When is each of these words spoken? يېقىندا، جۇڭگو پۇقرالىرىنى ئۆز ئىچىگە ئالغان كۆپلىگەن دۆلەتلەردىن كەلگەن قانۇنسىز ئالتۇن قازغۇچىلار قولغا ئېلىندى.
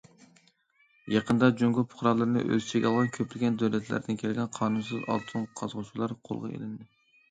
يېقىندا، 1.15 1.49
جۇڭگو 1.59 1.83
پۇقرالىرىنى 1.91 2.43
ئۆز 2.47 2.65
ئىچىگە 2.65 2.91
ئالغان 2.91 3.13
كۆپلىگەن 3.19 3.63
دۆلەتلەردىن 3.65 4.21
كەلگەن 4.25 4.53
قانۇنسىز 4.61 5.09
ئالتۇن 5.09 5.49
قازغۇچىلار 5.63 6.21
قولغا 6.29 6.55
ئېلىندى. 6.57 6.95